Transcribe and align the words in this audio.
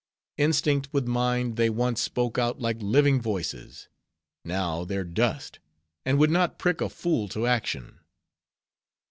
Instinct 0.37 0.89
with 0.91 1.05
mind, 1.07 1.57
they 1.57 1.69
once 1.69 2.01
spoke 2.01 2.39
out 2.39 2.59
like 2.59 2.81
living 2.81 3.21
voices; 3.21 3.87
now, 4.43 4.83
they're 4.83 5.03
dust; 5.03 5.59
and 6.05 6.17
would 6.17 6.31
not 6.31 6.57
prick 6.57 6.81
a 6.81 6.89
fool 6.89 7.27
to 7.27 7.45
action. 7.45 7.99